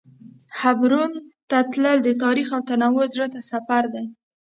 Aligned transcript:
حبرون 0.59 1.11
ته 1.49 1.57
تلل 1.71 1.97
د 2.03 2.09
تاریخ 2.23 2.47
او 2.55 2.61
تنوع 2.69 3.05
زړه 3.13 3.27
ته 3.33 3.39
سفر 3.51 3.83
دی. 3.93 4.05